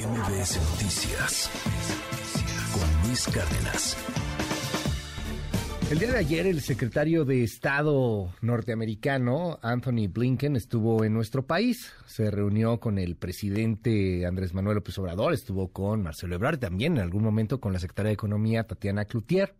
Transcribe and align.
MBS 0.00 0.58
Noticias 0.70 1.50
con 2.72 3.06
Luis 3.06 3.26
Cárdenas. 3.26 3.96
El 5.90 5.98
día 5.98 6.12
de 6.12 6.18
ayer 6.18 6.46
el 6.46 6.62
secretario 6.62 7.26
de 7.26 7.44
Estado 7.44 8.32
norteamericano, 8.40 9.58
Anthony 9.60 10.08
Blinken, 10.08 10.56
estuvo 10.56 11.04
en 11.04 11.12
nuestro 11.12 11.46
país. 11.46 11.92
Se 12.06 12.30
reunió 12.30 12.80
con 12.80 12.96
el 12.96 13.16
presidente 13.16 14.24
Andrés 14.24 14.54
Manuel 14.54 14.76
López 14.76 14.96
Obrador, 14.98 15.34
estuvo 15.34 15.68
con 15.68 16.02
Marcelo 16.02 16.34
Ebrard, 16.34 16.58
también 16.58 16.94
en 16.94 17.02
algún 17.02 17.22
momento 17.22 17.60
con 17.60 17.74
la 17.74 17.78
secretaria 17.78 18.08
de 18.08 18.14
Economía, 18.14 18.64
Tatiana 18.64 19.04
Cloutier. 19.04 19.54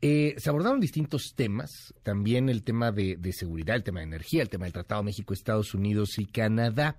Eh, 0.00 0.34
se 0.38 0.50
abordaron 0.50 0.80
distintos 0.80 1.34
temas, 1.36 1.94
también 2.02 2.48
el 2.48 2.64
tema 2.64 2.90
de, 2.90 3.16
de 3.16 3.32
seguridad, 3.32 3.76
el 3.76 3.84
tema 3.84 4.00
de 4.00 4.06
energía, 4.06 4.42
el 4.42 4.48
tema 4.48 4.64
del 4.64 4.72
Tratado 4.72 5.04
México, 5.04 5.34
Estados 5.34 5.72
Unidos 5.72 6.18
y 6.18 6.26
Canadá. 6.26 6.96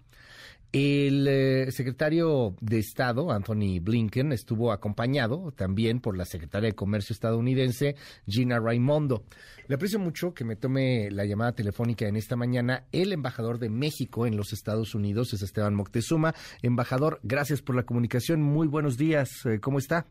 El 0.71 1.27
eh, 1.27 1.71
secretario 1.71 2.53
de 2.61 2.77
Estado, 2.77 3.31
Anthony 3.31 3.79
Blinken, 3.81 4.31
estuvo 4.31 4.71
acompañado 4.71 5.51
también 5.51 5.99
por 5.99 6.15
la 6.15 6.25
secretaria 6.25 6.69
de 6.69 6.75
Comercio 6.75 7.13
estadounidense, 7.13 7.95
Gina 8.27 8.59
Raimondo. 8.59 9.23
Le 9.67 9.73
aprecio 9.73 9.97
mucho 9.97 10.35
que 10.35 10.45
me 10.45 10.55
tome 10.55 11.09
la 11.09 11.25
llamada 11.25 11.53
telefónica 11.53 12.07
en 12.07 12.17
esta 12.17 12.35
mañana. 12.35 12.83
El 12.91 13.13
embajador 13.13 13.57
de 13.57 13.69
México 13.69 14.27
en 14.27 14.37
los 14.37 14.53
Estados 14.53 14.93
Unidos 14.93 15.33
es 15.33 15.41
Esteban 15.41 15.73
Moctezuma. 15.73 16.33
Embajador, 16.61 17.19
gracias 17.23 17.63
por 17.63 17.75
la 17.75 17.81
comunicación. 17.81 18.43
Muy 18.43 18.67
buenos 18.67 18.95
días. 18.95 19.47
Eh, 19.47 19.59
¿Cómo 19.59 19.79
está? 19.79 20.05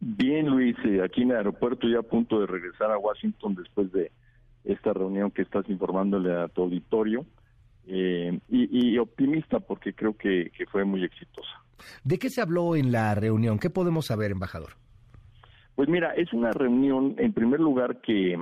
Bien, 0.00 0.48
Luis. 0.48 0.76
Eh, 0.84 1.00
aquí 1.00 1.22
en 1.22 1.30
el 1.30 1.36
aeropuerto 1.36 1.86
ya 1.86 2.00
a 2.00 2.02
punto 2.02 2.40
de 2.40 2.46
regresar 2.48 2.90
a 2.90 2.98
Washington 2.98 3.54
después 3.54 3.92
de 3.92 4.10
esta 4.64 4.92
reunión 4.92 5.30
que 5.30 5.42
estás 5.42 5.68
informándole 5.70 6.34
a 6.34 6.48
tu 6.48 6.62
auditorio 6.62 7.24
eh, 7.86 8.38
y, 8.48 8.98
optimista 8.98 9.60
porque 9.60 9.94
creo 9.94 10.16
que, 10.16 10.50
fue 10.70 10.84
muy 10.84 11.04
exitosa. 11.04 11.62
¿De 12.02 12.18
qué 12.18 12.30
se 12.30 12.40
habló 12.40 12.74
en 12.74 12.90
la 12.90 13.14
reunión? 13.14 13.58
¿Qué 13.58 13.70
podemos 13.70 14.06
saber, 14.06 14.32
embajador? 14.32 14.72
Pues 15.74 15.88
mira, 15.88 16.12
es 16.14 16.32
una 16.32 16.50
reunión, 16.52 17.14
en 17.18 17.32
primer 17.32 17.60
lugar, 17.60 18.00
que, 18.00 18.38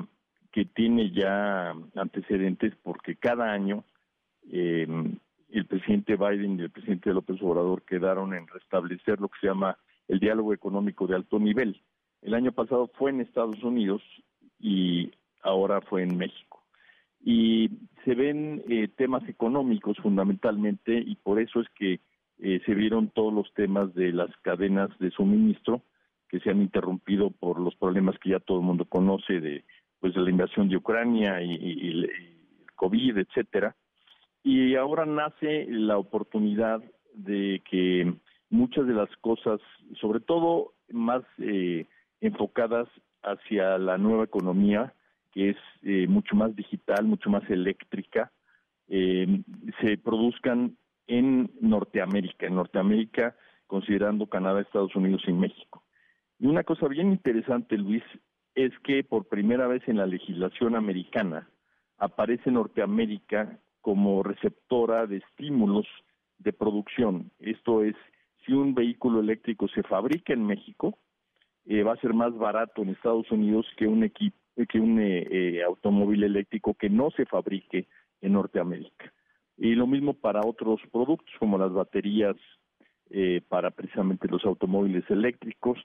que 0.52 0.64
tiene 0.64 1.10
ya 1.10 1.74
antecedentes 1.94 2.74
porque 2.82 3.16
cada 3.16 3.52
año 3.52 3.84
eh, 4.50 4.86
el 5.50 5.66
presidente 5.66 6.16
Biden 6.16 6.58
y 6.58 6.62
el 6.62 6.70
presidente 6.70 7.12
López 7.12 7.36
Obrador 7.42 7.82
quedaron 7.82 8.34
en 8.34 8.47
restablecer 8.47 9.20
lo 9.20 9.28
que 9.28 9.41
se 9.41 9.48
llama 9.48 9.76
el 10.08 10.20
diálogo 10.20 10.54
económico 10.54 11.06
de 11.06 11.16
alto 11.16 11.38
nivel. 11.38 11.82
El 12.22 12.34
año 12.34 12.52
pasado 12.52 12.91
fue 12.94 13.10
en 13.10 13.20
Estados 13.20 13.62
Unidos 13.62 14.02
y 14.58 15.12
ahora 15.42 15.80
fue 15.82 16.02
en 16.02 16.16
México 16.16 16.53
y 17.25 17.70
se 18.05 18.14
ven 18.14 18.62
eh, 18.69 18.89
temas 18.97 19.27
económicos 19.28 19.97
fundamentalmente 19.98 20.94
y 20.94 21.17
por 21.17 21.41
eso 21.41 21.61
es 21.61 21.69
que 21.70 22.00
eh, 22.39 22.61
se 22.66 22.75
vieron 22.75 23.08
todos 23.08 23.33
los 23.33 23.53
temas 23.55 23.94
de 23.94 24.12
las 24.12 24.31
cadenas 24.42 24.91
de 24.98 25.11
suministro 25.11 25.83
que 26.28 26.41
se 26.41 26.50
han 26.50 26.61
interrumpido 26.61 27.31
por 27.31 27.58
los 27.58 27.75
problemas 27.77 28.19
que 28.19 28.31
ya 28.31 28.41
todo 28.41 28.58
el 28.58 28.64
mundo 28.64 28.84
conoce 28.84 29.41
de 29.41 29.64
pues 30.00 30.14
de 30.14 30.20
la 30.20 30.28
invasión 30.28 30.69
de 30.69 30.77
Ucrania 30.77 31.41
y, 31.41 31.89
el 31.89 32.11
COVID, 32.75 33.16
etcétera. 33.16 33.75
Y 34.42 34.75
ahora 34.75 35.06
nace 35.06 35.66
la 35.70 35.97
oportunidad 35.97 36.83
de 37.14 37.62
que 37.70 38.12
muchas 38.50 38.86
de 38.86 38.92
las 38.92 39.09
cosas, 39.22 39.61
sobre 39.98 40.20
todo 40.20 40.75
más 40.91 41.22
eh, 41.38 41.86
enfocadas 42.20 42.86
hacia 43.22 43.78
la 43.78 43.97
nueva 43.97 44.25
economía, 44.25 44.92
que 45.34 45.50
es 45.50 45.56
eh, 45.82 46.06
mucho 46.06 46.36
más 46.36 46.54
digital, 46.54 47.04
mucho 47.04 47.28
más 47.28 47.42
eléctrica, 47.50 48.30
eh, 48.86 49.42
se 49.80 49.98
produzcan 49.98 50.76
en 51.08 51.50
Norteamérica, 51.60 52.46
en 52.46 52.54
Norteamérica 52.54 53.34
considerando 53.66 54.28
Canadá, 54.28 54.60
Estados 54.60 54.94
Unidos 54.94 55.22
y 55.26 55.32
México. 55.32 55.82
Y 56.38 56.46
una 56.46 56.62
cosa 56.62 56.86
bien 56.86 57.10
interesante, 57.10 57.76
Luis, 57.76 58.04
es 58.54 58.72
que 58.84 59.02
por 59.02 59.26
primera 59.26 59.66
vez 59.66 59.82
en 59.88 59.96
la 59.96 60.06
legislación 60.06 60.76
americana 60.76 61.48
aparece 61.98 62.53
Norteamérica 62.53 63.59
como 63.80 64.22
receptora 64.22 65.06
de 65.09 65.16
estímulos 65.16 65.86
de 66.38 66.53
producción. 66.53 67.32
Esto 67.41 67.82
es, 67.82 67.97
si 68.47 68.53
un 68.53 68.75
vehículo 68.75 69.20
eléctrico 69.20 69.66
se 69.69 69.82
fabrica 69.82 70.32
en 70.32 70.47
México, 70.47 70.97
eh, 71.64 71.82
va 71.82 71.94
a 71.94 72.00
ser 72.00 72.14
más 72.14 72.36
barato 72.36 72.82
en 72.82 72.91
Estados 72.91 73.30
Unidos 73.32 73.66
que 73.76 73.88
un 73.88 74.04
equipo 74.04 74.44
que 74.69 74.78
un 74.78 75.00
eh, 75.00 75.26
eh, 75.31 75.62
automóvil 75.62 76.25
eléctrico 76.25 76.75
que 76.75 76.88
no 76.88 77.10
se 77.10 77.26
fabrique 77.26 77.87
en 78.20 78.32
Norteamérica. 78.32 79.12
Y 79.56 79.75
lo 79.75 79.87
mismo 79.87 80.15
para 80.15 80.41
otros 80.44 80.81
productos 80.92 81.32
como 81.38 81.59
las 81.59 81.72
baterías 81.72 82.37
eh, 83.10 83.42
para 83.48 83.70
precisamente 83.70 84.28
los 84.28 84.44
automóviles 84.44 85.04
eléctricos. 85.10 85.78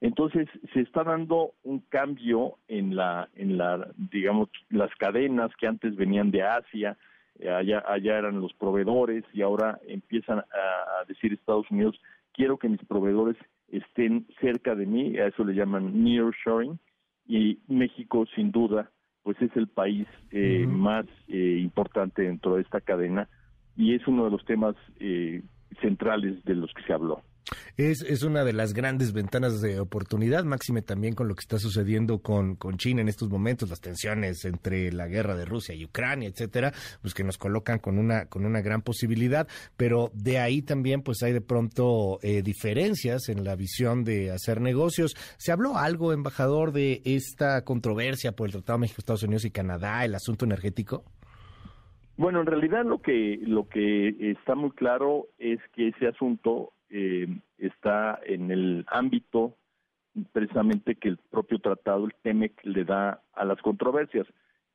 Entonces 0.00 0.48
se 0.74 0.80
está 0.80 1.04
dando 1.04 1.54
un 1.62 1.80
cambio 1.80 2.58
en 2.68 2.94
la, 2.94 3.28
en 3.34 3.56
la, 3.56 3.90
digamos, 3.96 4.48
las 4.68 4.94
cadenas 4.96 5.50
que 5.56 5.66
antes 5.66 5.96
venían 5.96 6.30
de 6.30 6.42
Asia, 6.42 6.96
allá, 7.40 7.82
allá 7.86 8.18
eran 8.18 8.40
los 8.40 8.52
proveedores 8.54 9.24
y 9.32 9.42
ahora 9.42 9.78
empiezan 9.86 10.38
a, 10.38 10.42
a 10.42 11.04
decir 11.06 11.32
Estados 11.32 11.70
Unidos 11.70 11.98
quiero 12.36 12.58
que 12.58 12.68
mis 12.68 12.84
proveedores 12.84 13.36
estén 13.68 14.26
cerca 14.40 14.74
de 14.74 14.86
mí, 14.86 15.18
a 15.18 15.26
eso 15.26 15.42
le 15.42 15.54
llaman 15.54 16.04
nearshoring, 16.04 16.78
y 17.26 17.58
México 17.68 18.26
sin 18.34 18.52
duda 18.52 18.90
pues 19.22 19.42
es 19.42 19.50
el 19.56 19.66
país 19.66 20.06
eh, 20.30 20.66
más 20.68 21.04
eh, 21.26 21.58
importante 21.60 22.22
dentro 22.22 22.54
de 22.54 22.62
esta 22.62 22.80
cadena 22.80 23.28
y 23.76 23.94
es 23.94 24.06
uno 24.06 24.24
de 24.24 24.30
los 24.30 24.44
temas 24.44 24.76
eh, 25.00 25.42
centrales 25.80 26.44
de 26.44 26.54
los 26.54 26.72
que 26.72 26.82
se 26.84 26.92
habló. 26.92 27.22
Es, 27.76 28.02
es 28.02 28.22
una 28.22 28.42
de 28.42 28.52
las 28.52 28.72
grandes 28.72 29.12
ventanas 29.12 29.60
de 29.60 29.78
oportunidad, 29.78 30.44
máxime 30.44 30.82
también 30.82 31.14
con 31.14 31.28
lo 31.28 31.34
que 31.34 31.42
está 31.42 31.58
sucediendo 31.58 32.18
con, 32.18 32.56
con 32.56 32.76
China 32.76 33.02
en 33.02 33.08
estos 33.08 33.28
momentos, 33.28 33.68
las 33.68 33.80
tensiones 33.80 34.44
entre 34.44 34.90
la 34.92 35.06
guerra 35.06 35.36
de 35.36 35.44
Rusia 35.44 35.74
y 35.74 35.84
Ucrania, 35.84 36.28
etcétera, 36.28 36.72
pues 37.02 37.14
que 37.14 37.22
nos 37.22 37.38
colocan 37.38 37.78
con 37.78 37.98
una, 37.98 38.26
con 38.26 38.46
una 38.46 38.62
gran 38.62 38.82
posibilidad, 38.82 39.46
pero 39.76 40.10
de 40.14 40.38
ahí 40.38 40.62
también 40.62 41.02
pues 41.02 41.22
hay 41.22 41.32
de 41.32 41.40
pronto 41.40 42.18
eh, 42.22 42.42
diferencias 42.42 43.28
en 43.28 43.44
la 43.44 43.54
visión 43.54 44.04
de 44.04 44.30
hacer 44.30 44.60
negocios. 44.60 45.14
¿Se 45.36 45.52
habló 45.52 45.76
algo, 45.76 46.12
embajador, 46.12 46.72
de 46.72 47.02
esta 47.04 47.62
controversia 47.62 48.32
por 48.32 48.48
el 48.48 48.52
Tratado 48.52 48.78
México, 48.78 49.00
Estados 49.00 49.22
Unidos 49.22 49.44
y 49.44 49.50
Canadá, 49.50 50.04
el 50.04 50.14
asunto 50.14 50.44
energético? 50.44 51.04
Bueno, 52.16 52.40
en 52.40 52.46
realidad 52.46 52.84
lo 52.86 53.02
que 53.02 53.38
lo 53.42 53.68
que 53.68 54.30
está 54.30 54.54
muy 54.54 54.70
claro 54.70 55.28
es 55.38 55.60
que 55.74 55.88
ese 55.88 56.08
asunto 56.08 56.72
eh, 56.90 57.26
está 57.58 58.20
en 58.24 58.50
el 58.50 58.84
ámbito 58.88 59.56
precisamente 60.32 60.94
que 60.94 61.08
el 61.08 61.18
propio 61.18 61.58
tratado, 61.58 62.06
el 62.06 62.14
TEMEC, 62.22 62.64
le 62.64 62.84
da 62.84 63.22
a 63.34 63.44
las 63.44 63.60
controversias. 63.60 64.26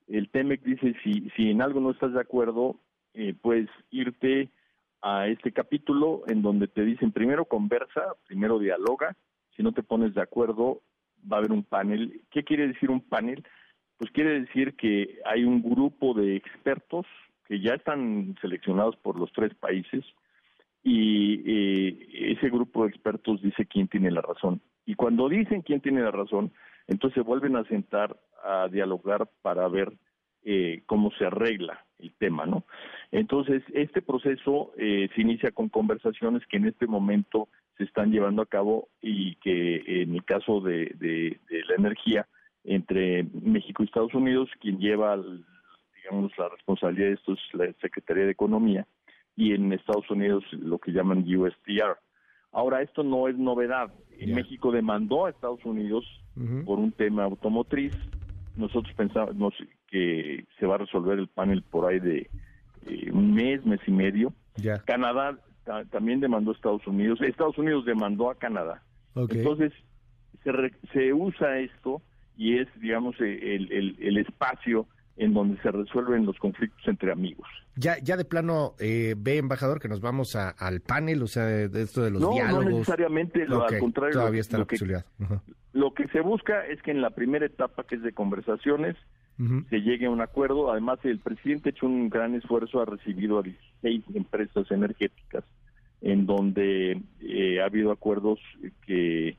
El 0.08 0.30
TEMEC 0.30 0.62
dice, 0.64 0.96
si, 1.04 1.30
si 1.36 1.50
en 1.50 1.62
algo 1.62 1.80
no 1.80 1.92
estás 1.92 2.14
de 2.14 2.22
acuerdo, 2.22 2.76
eh, 3.14 3.34
puedes 3.42 3.70
irte 3.90 4.50
a 5.02 5.28
este 5.28 5.52
capítulo 5.52 6.24
en 6.28 6.42
donde 6.42 6.68
te 6.68 6.84
dicen 6.84 7.12
primero 7.12 7.46
conversa, 7.46 8.16
primero 8.28 8.60
dialoga, 8.60 9.16
si 9.56 9.64
no 9.64 9.72
te 9.72 9.84
pones 9.84 10.14
de 10.14 10.22
acuerdo 10.22 10.82
va 11.32 11.38
a 11.38 11.40
haber 11.40 11.52
un 11.52 11.64
panel. 11.64 12.22
¿Qué 12.32 12.44
quiere 12.44 12.68
decir 12.68 12.90
un 12.90 13.02
panel? 13.02 13.44
Pues 13.98 14.12
quiere 14.12 14.42
decir 14.42 14.76
que 14.76 15.20
hay 15.26 15.44
un 15.44 15.62
grupo 15.62 16.14
de 16.14 16.36
expertos 16.36 17.06
que 17.48 17.60
ya 17.60 17.74
están 17.74 18.36
seleccionados 18.42 18.96
por 18.98 19.20
los 19.20 19.32
tres 19.34 19.54
países, 19.56 20.06
y 20.84 21.42
eh, 21.46 22.34
ese 22.38 22.50
grupo 22.50 22.84
de 22.84 22.90
expertos 22.90 23.42
dice 23.42 23.66
quién 23.66 23.88
tiene 23.88 24.12
la 24.12 24.22
razón. 24.22 24.62
Y 24.86 24.96
cuando 24.96 25.30
dicen 25.30 25.62
quién 25.62 25.82
tiene 25.82 26.02
la 26.02 26.12
razón, 26.12 26.52
entonces 26.88 27.16
se 27.16 27.22
vuelven 27.22 27.56
a 27.56 27.64
sentar 27.66 28.18
a 28.44 28.68
dialogar 28.68 29.30
para 29.42 29.68
ver 29.68 29.94
eh, 30.44 30.82
cómo 30.88 31.12
se 31.12 31.26
arregla 31.26 31.86
el 32.00 32.14
tema, 32.16 32.48
¿no? 32.48 32.66
Entonces, 33.12 33.62
este 33.74 34.02
proceso 34.02 34.72
eh, 34.78 35.08
se 35.14 35.22
inicia 35.22 35.52
con 35.52 35.70
conversaciones 35.70 36.42
que 36.48 36.58
en 36.58 36.66
este 36.66 36.88
momento 36.88 37.48
se 37.78 37.84
están 37.84 38.12
llevando 38.12 38.42
a 38.42 38.48
cabo 38.48 38.90
y 39.02 39.36
que 39.36 40.02
en 40.02 40.16
el 40.16 40.24
caso 40.26 40.60
de, 40.62 41.38
la 41.68 41.76
energía 41.76 42.28
entre 42.64 43.24
México 43.24 43.84
y 43.84 43.86
Estados 43.86 44.14
Unidos, 44.16 44.50
quien 44.60 44.80
lleva, 44.80 45.16
digamos, 45.96 46.36
la 46.38 46.50
responsabilidad 46.50 47.08
de 47.10 47.14
esto 47.14 47.34
es 47.34 47.40
la 47.54 47.72
Secretaría 47.80 48.26
de 48.26 48.32
Economía, 48.32 48.88
y 49.36 49.54
en 49.54 49.74
Estados 49.74 50.10
Unidos 50.10 50.44
lo 50.52 50.80
que 50.80 50.92
llaman 50.92 51.26
USTR. 51.28 51.98
Ahora, 52.52 52.82
esto 52.82 53.04
no 53.04 53.28
es 53.28 53.38
novedad. 53.38 53.92
México 54.28 54.72
demandó 54.72 55.26
a 55.26 55.30
Estados 55.30 55.64
Unidos 55.66 56.06
por 56.66 56.80
un 56.80 56.92
tema 56.92 57.24
automotriz. 57.24 57.94
Nosotros 58.56 58.94
pensamos 58.96 59.54
que 59.88 60.46
se 60.60 60.66
va 60.66 60.76
a 60.76 60.80
resolver 60.80 61.18
el 61.18 61.28
panel 61.28 61.64
por 61.64 61.90
ahí 61.90 62.00
de 62.00 62.30
eh, 62.86 63.12
un 63.12 63.34
mes, 63.34 63.66
mes 63.66 63.80
y 63.88 63.92
medio. 63.92 64.34
Canadá 64.86 65.38
también 65.92 66.20
demandó 66.20 66.52
a 66.52 66.56
Estados 66.56 66.86
Unidos. 66.86 67.22
Estados 67.22 67.58
Unidos 67.58 67.86
demandó 67.86 68.30
a 68.30 68.36
Canadá. 68.36 68.84
Entonces, 69.16 69.72
se, 70.44 70.52
se 70.94 71.14
usa 71.14 71.60
esto 71.60 72.02
y 72.36 72.58
es, 72.58 72.68
digamos, 72.80 73.20
el, 73.20 73.72
el, 73.72 73.98
el 74.00 74.18
espacio 74.18 74.88
en 75.22 75.36
donde 75.36 75.62
se 75.62 75.70
resuelven 75.70 76.26
los 76.26 76.36
conflictos 76.40 76.82
entre 76.88 77.12
amigos. 77.12 77.48
Ya, 77.76 78.00
ya 78.02 78.18
de 78.18 78.26
plano 78.26 78.74
eh, 78.80 79.14
ve, 79.16 79.38
embajador, 79.38 79.80
que 79.80 79.88
nos 79.88 80.02
vamos 80.02 80.36
al 80.36 80.82
panel, 80.82 81.22
o 81.22 81.28
sea, 81.28 81.46
de, 81.46 81.82
esto 81.84 82.02
de 82.02 82.10
los 82.10 82.28
diálogos. 82.34 82.66
No, 82.66 82.72
necesariamente, 82.72 83.44
al 83.44 83.78
contrario. 83.80 84.14
Todavía 84.14 84.42
está 84.42 84.58
la 84.58 84.66
posibilidad. 84.66 85.06
Lo 85.74 85.94
que 85.94 86.08
se 86.08 86.22
busca 86.22 86.66
es 86.66 86.82
que 86.82 86.90
en 86.90 87.02
la 87.02 87.12
primera 87.12 87.46
etapa, 87.46 87.84
que 87.84 87.96
es 87.96 88.02
de 88.02 88.14
conversaciones, 88.14 88.96
se 89.70 89.82
llegue 89.82 90.08
a 90.08 90.10
un 90.10 90.22
acuerdo. 90.22 90.72
Además, 90.72 90.98
el 91.04 91.20
presidente 91.20 91.70
ha 91.70 91.72
hecho 91.72 91.86
un 91.86 92.10
gran 92.10 92.34
esfuerzo, 92.34 92.82
ha 92.82 92.86
recibido 92.86 93.38
a 93.38 93.44
16 93.44 94.04
empresas 94.16 94.72
energéticas, 94.72 95.44
en 96.02 96.26
donde 96.26 97.00
eh, 97.22 97.62
ha 97.62 97.66
habido 97.66 97.92
acuerdos 97.92 98.40
que, 98.88 99.38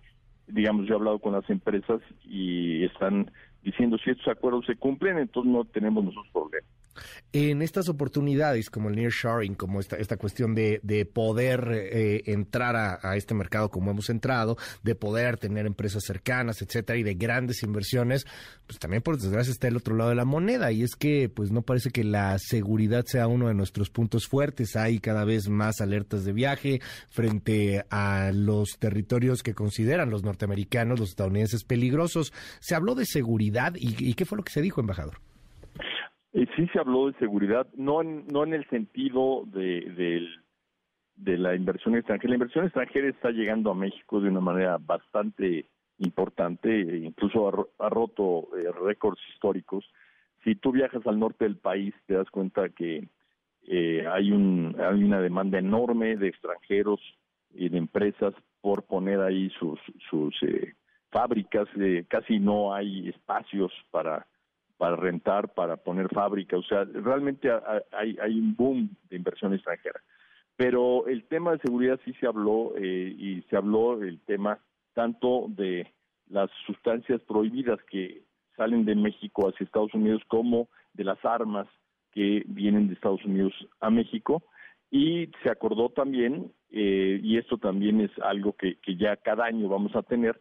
digamos, 0.62 0.86
yo 0.86 0.94
he 0.94 0.96
hablado 0.96 1.18
con 1.18 1.32
las 1.32 1.50
empresas 1.50 2.00
y 2.22 2.84
están 2.84 3.28
diciendo 3.64 3.98
si 3.98 4.10
estos 4.10 4.28
acuerdos 4.28 4.64
se 4.64 4.76
cumplen, 4.76 5.18
entonces 5.18 5.52
no 5.52 5.64
tenemos 5.64 6.04
nosotros 6.04 6.28
problemas. 6.32 6.70
En 7.32 7.62
estas 7.62 7.88
oportunidades 7.88 8.68
como 8.68 8.88
el 8.88 8.96
nearshoring, 8.96 9.54
como 9.54 9.80
esta, 9.80 9.96
esta 9.96 10.16
cuestión 10.16 10.54
de, 10.54 10.80
de 10.82 11.06
poder 11.06 11.68
eh, 11.72 12.22
entrar 12.26 12.76
a, 12.76 13.16
este 13.16 13.34
mercado 13.34 13.70
como 13.70 13.90
hemos 13.90 14.10
entrado, 14.10 14.58
de 14.82 14.94
poder 14.94 15.38
tener 15.38 15.66
empresas 15.66 16.04
cercanas, 16.04 16.60
etcétera, 16.60 16.98
y 16.98 17.02
de 17.02 17.14
grandes 17.14 17.62
inversiones, 17.62 18.26
pues 18.66 18.78
también 18.78 19.02
por 19.02 19.18
desgracia 19.18 19.50
está 19.50 19.68
el 19.68 19.76
otro 19.76 19.96
lado 19.96 20.10
de 20.10 20.16
la 20.16 20.24
moneda, 20.24 20.72
y 20.72 20.82
es 20.82 20.94
que 20.94 21.28
pues 21.28 21.50
no 21.50 21.62
parece 21.62 21.90
que 21.90 22.04
la 22.04 22.38
seguridad 22.38 23.04
sea 23.06 23.28
uno 23.28 23.48
de 23.48 23.54
nuestros 23.54 23.88
puntos 23.88 24.26
fuertes. 24.28 24.76
Hay 24.76 24.98
cada 24.98 25.24
vez 25.24 25.48
más 25.48 25.80
alertas 25.80 26.24
de 26.24 26.32
viaje 26.32 26.80
frente 27.08 27.84
a 27.90 28.30
los 28.34 28.78
territorios 28.78 29.42
que 29.42 29.54
consideran 29.54 30.10
los 30.10 30.22
norteamericanos, 30.22 31.00
los 31.00 31.10
estadounidenses 31.10 31.64
peligrosos. 31.64 32.32
Se 32.60 32.74
habló 32.74 32.94
de 32.94 33.06
seguridad 33.06 33.74
y, 33.76 33.94
y 33.98 34.14
¿qué 34.14 34.24
fue 34.24 34.36
lo 34.36 34.44
que 34.44 34.52
se 34.52 34.60
dijo, 34.60 34.80
embajador? 34.80 35.31
Eh, 36.34 36.46
sí 36.56 36.66
se 36.68 36.78
habló 36.78 37.10
de 37.10 37.18
seguridad, 37.18 37.66
no 37.74 38.00
en, 38.00 38.26
no 38.28 38.44
en 38.44 38.54
el 38.54 38.66
sentido 38.70 39.44
de, 39.46 40.28
de, 41.16 41.38
la 41.38 41.54
inversión 41.54 41.94
extranjera. 41.94 42.30
La 42.30 42.36
inversión 42.36 42.64
extranjera 42.64 43.08
está 43.08 43.30
llegando 43.30 43.70
a 43.70 43.74
México 43.74 44.20
de 44.20 44.30
una 44.30 44.40
manera 44.40 44.78
bastante 44.78 45.66
importante, 45.98 46.70
e 46.70 46.96
incluso 46.98 47.68
ha, 47.78 47.88
roto 47.90 48.48
eh, 48.56 48.70
récords 48.72 49.20
históricos. 49.32 49.84
Si 50.42 50.54
tú 50.54 50.72
viajas 50.72 51.06
al 51.06 51.18
norte 51.18 51.44
del 51.44 51.58
país, 51.58 51.94
te 52.06 52.14
das 52.14 52.30
cuenta 52.30 52.70
que 52.70 53.08
eh, 53.68 54.06
hay, 54.10 54.32
un, 54.32 54.74
hay 54.80 55.04
una 55.04 55.20
demanda 55.20 55.58
enorme 55.58 56.16
de 56.16 56.28
extranjeros 56.28 57.00
y 57.50 57.68
de 57.68 57.76
empresas 57.76 58.34
por 58.62 58.84
poner 58.84 59.20
ahí 59.20 59.50
sus, 59.58 59.78
sus 60.08 60.34
fábricas. 61.10 61.68
casi 62.08 62.40
no 62.40 62.74
hay 62.74 63.10
espacios 63.10 63.70
para 63.90 64.26
para 64.76 64.96
rentar, 64.96 65.52
para 65.54 65.76
poner 65.76 66.08
fábrica, 66.08 66.56
o 66.56 66.62
sea, 66.62 66.84
realmente 66.84 67.48
hay, 67.92 68.40
un 68.40 68.56
boom 68.56 68.90
de 69.08 69.16
inversión 69.16 69.54
extranjera. 69.54 70.00
Pero 70.56 71.06
el 71.06 71.24
tema 71.24 71.52
de 71.52 71.60
seguridad 71.60 72.00
sí 72.04 72.12
se 72.14 72.26
habló 72.26 72.72
eh, 72.76 73.14
y 73.16 73.42
se 73.42 73.56
habló 73.56 74.02
el 74.02 74.20
tema 74.20 74.58
tanto 74.94 75.46
de 75.48 75.92
las 76.28 76.50
sustancias 76.66 77.20
prohibidas 77.22 77.78
que 77.90 78.22
salen 78.56 78.84
de 78.84 78.94
México 78.94 79.48
hacia 79.48 79.64
Estados 79.64 79.94
Unidos 79.94 80.22
como 80.28 80.68
de 80.92 81.04
las 81.04 81.24
armas 81.24 81.66
que 82.12 82.42
vienen 82.46 82.88
de 82.88 82.94
Estados 82.94 83.24
Unidos 83.24 83.52
a 83.80 83.88
México 83.88 84.42
y 84.90 85.30
se 85.42 85.48
acordó 85.48 85.88
también, 85.88 86.52
eh, 86.70 87.18
y 87.22 87.38
esto 87.38 87.56
también 87.56 88.02
es 88.02 88.10
algo 88.22 88.54
que 88.54 88.76
ya 88.98 89.16
cada 89.16 89.46
año 89.46 89.68
vamos 89.68 89.96
a 89.96 90.02
tener, 90.02 90.38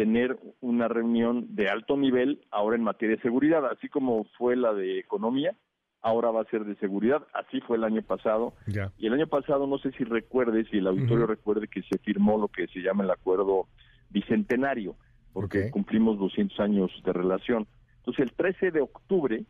tener 0.00 0.38
una 0.62 0.88
reunión 0.88 1.54
de 1.54 1.68
alto 1.68 1.94
nivel 1.94 2.40
ahora 2.50 2.74
en 2.74 2.82
materia 2.82 3.16
de 3.16 3.22
seguridad, 3.22 3.66
así 3.66 3.90
como 3.90 4.24
fue 4.38 4.56
la 4.56 4.72
de 4.72 4.98
economía, 4.98 5.54
ahora 6.00 6.30
va 6.30 6.40
a 6.40 6.46
ser 6.46 6.64
de 6.64 6.74
seguridad, 6.76 7.26
así 7.34 7.60
fue 7.60 7.76
el 7.76 7.84
año 7.84 8.00
pasado. 8.00 8.54
Y 8.96 9.08
el 9.08 9.12
año 9.12 9.26
pasado, 9.26 9.66
no 9.66 9.76
sé 9.76 9.90
si 9.92 10.04
recuerdes, 10.04 10.68
si 10.70 10.78
el 10.78 10.86
auditorio 10.86 11.26
recuerde 11.26 11.68
que 11.68 11.82
se 11.82 11.98
firmó 11.98 12.38
lo 12.38 12.48
que 12.48 12.66
se 12.68 12.80
llama 12.80 13.04
el 13.04 13.10
acuerdo 13.10 13.66
bicentenario, 14.08 14.96
porque 15.34 15.70
cumplimos 15.70 16.18
200 16.18 16.58
años 16.60 16.90
de 17.04 17.12
relación. 17.12 17.66
Entonces, 17.98 18.24
el 18.24 18.32
13 18.32 18.70
de 18.70 18.80
octubre 18.80 19.44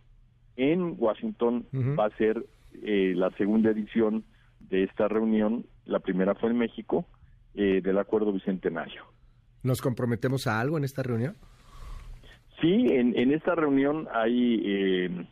en 0.56 0.96
Washington 0.98 1.64
va 1.96 2.06
a 2.06 2.16
ser 2.16 2.44
eh, 2.82 3.12
la 3.14 3.30
segunda 3.36 3.70
edición 3.70 4.24
de 4.58 4.82
esta 4.82 5.06
reunión, 5.06 5.64
la 5.84 6.00
primera 6.00 6.34
fue 6.34 6.50
en 6.50 6.58
México, 6.58 7.06
eh, 7.54 7.80
del 7.84 7.98
acuerdo 7.98 8.32
bicentenario. 8.32 9.04
¿Nos 9.62 9.80
comprometemos 9.82 10.46
a 10.46 10.60
algo 10.60 10.78
en 10.78 10.84
esta 10.84 11.02
reunión? 11.02 11.36
Sí, 12.60 12.86
en, 12.90 13.32
esta 13.32 13.54
reunión 13.54 14.06
hay 14.12 14.60
eh, 14.64 15.26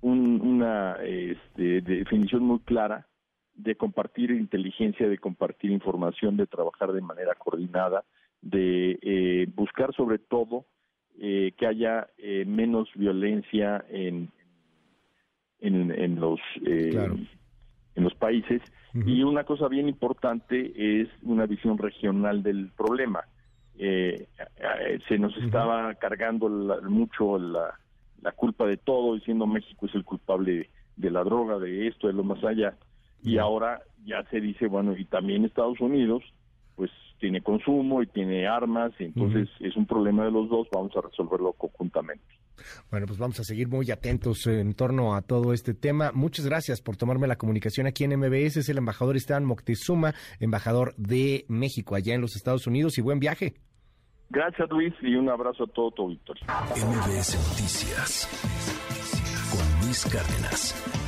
una 0.00 0.96
este, 1.02 1.80
definición 1.80 2.44
muy 2.44 2.60
clara 2.60 3.06
de 3.54 3.74
compartir 3.74 4.30
inteligencia, 4.30 5.08
de 5.08 5.18
compartir 5.18 5.72
información, 5.72 6.36
de 6.36 6.46
trabajar 6.46 6.92
de 6.92 7.00
manera 7.00 7.34
coordinada, 7.34 8.04
de 8.40 8.98
eh, 9.02 9.48
buscar 9.54 9.92
sobre 9.94 10.18
todo 10.18 10.66
eh, 11.20 11.52
que 11.56 11.66
haya 11.66 12.06
menos 12.46 12.88
violencia 12.94 13.84
en, 13.88 14.30
en, 15.58 16.20
los 16.20 16.38
en 16.62 18.04
los 18.04 18.14
países. 18.14 18.62
Y 18.94 19.22
una 19.22 19.44
cosa 19.44 19.68
bien 19.68 19.88
importante 19.88 21.00
es 21.00 21.08
una 21.22 21.46
visión 21.46 21.76
regional 21.78 22.42
del 22.42 22.70
problema 22.76 23.24
eh, 23.78 24.26
eh, 24.56 24.98
se 25.08 25.18
nos 25.18 25.36
estaba 25.36 25.94
cargando 25.94 26.48
mucho 26.82 27.38
la, 27.38 27.72
culpa 28.34 28.66
de 28.66 28.76
todo, 28.76 29.14
diciendo 29.14 29.46
México 29.46 29.86
es 29.86 29.94
el 29.94 30.04
culpable 30.04 30.68
de, 30.96 31.10
la 31.10 31.22
droga, 31.22 31.58
de 31.58 31.86
esto, 31.86 32.08
de 32.08 32.12
lo 32.12 32.24
más 32.24 32.42
allá. 32.44 32.76
Y 33.22 33.38
ahora 33.38 33.80
ya 34.04 34.22
se 34.30 34.40
dice, 34.40 34.66
bueno, 34.66 34.96
y 34.96 35.04
también 35.04 35.44
Estados 35.44 35.80
Unidos, 35.80 36.22
pues 36.76 36.90
tiene 37.20 37.40
consumo 37.40 38.02
y 38.02 38.06
tiene 38.06 38.46
armas, 38.46 38.92
y 38.98 39.04
entonces 39.04 39.48
es 39.60 39.76
un 39.76 39.86
problema 39.86 40.24
de 40.24 40.30
los 40.30 40.48
dos, 40.48 40.68
vamos 40.72 40.92
a 40.96 41.00
resolverlo 41.00 41.52
conjuntamente. 41.52 42.24
Bueno, 42.90 43.06
pues 43.06 43.18
vamos 43.18 43.38
a 43.40 43.44
seguir 43.44 43.68
muy 43.68 43.90
atentos 43.90 44.46
en 44.46 44.74
torno 44.74 45.14
a 45.14 45.22
todo 45.22 45.52
este 45.52 45.74
tema. 45.74 46.10
Muchas 46.12 46.46
gracias 46.46 46.80
por 46.80 46.96
tomarme 46.96 47.26
la 47.28 47.36
comunicación 47.36 47.86
aquí 47.86 48.04
en 48.04 48.18
MBS. 48.18 48.58
Es 48.58 48.68
el 48.68 48.78
embajador 48.78 49.16
Esteban 49.16 49.44
Moctezuma, 49.44 50.14
embajador 50.40 50.94
de 50.96 51.44
México 51.48 51.94
allá 51.94 52.14
en 52.14 52.20
los 52.20 52.36
Estados 52.36 52.66
Unidos 52.66 52.98
y 52.98 53.02
buen 53.02 53.20
viaje. 53.20 53.54
Gracias 54.30 54.68
Luis 54.70 54.94
y 55.00 55.14
un 55.14 55.28
abrazo 55.28 55.64
a 55.64 55.66
todo 55.68 55.90
tu 55.90 56.02
auditorio. 56.02 56.44
MBS 56.46 57.34
Noticias 57.48 58.28
con 59.50 59.86
Luis 59.86 60.04
Cárdenas. 60.04 61.07